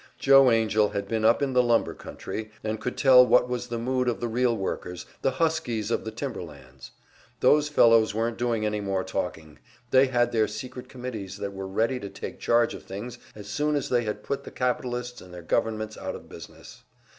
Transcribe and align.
Joe 0.17 0.49
Angell 0.49 0.89
had 0.93 1.07
been 1.07 1.23
up 1.23 1.43
in 1.43 1.53
the 1.53 1.61
lumber 1.61 1.93
country, 1.93 2.49
and 2.63 2.79
could 2.81 2.97
tell 2.97 3.23
what 3.23 3.47
was 3.47 3.67
the 3.67 3.77
mood 3.77 4.07
of 4.07 4.19
the 4.19 4.27
real 4.27 4.57
workers, 4.57 5.05
the 5.21 5.29
"huskies" 5.29 5.91
of 5.91 6.05
the 6.05 6.11
timberlands. 6.11 6.89
Those 7.39 7.69
fellows 7.69 8.15
weren't 8.15 8.39
doing 8.39 8.65
any 8.65 8.81
more 8.81 9.03
talking; 9.03 9.59
they 9.91 10.07
had 10.07 10.31
their 10.31 10.47
secret 10.47 10.89
committees 10.89 11.37
that 11.37 11.53
were 11.53 11.67
ready 11.67 11.99
to 11.99 12.09
take 12.09 12.39
charge 12.39 12.73
of 12.73 12.81
things 12.81 13.19
as 13.35 13.47
soon 13.47 13.75
as 13.75 13.89
they 13.89 14.03
had 14.03 14.23
put 14.23 14.43
the 14.43 14.49
capitalists 14.49 15.21
and 15.21 15.31
their 15.31 15.43
governments 15.43 15.95
out 15.99 16.15
of 16.15 16.27
business. 16.27 16.81